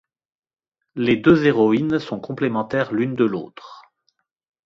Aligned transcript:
Les 0.95 1.15
deux 1.15 1.45
héroïnes 1.45 1.99
sont 1.99 2.19
complémentaires 2.19 2.91
l'une 2.91 3.13
de 3.13 3.23
l'autre. 3.23 3.83